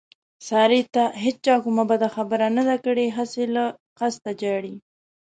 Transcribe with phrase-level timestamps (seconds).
[0.47, 3.63] سارې ته هېچا کومه بده خبره نه ده کړې، هسې له
[3.99, 4.75] قسته ژاړي.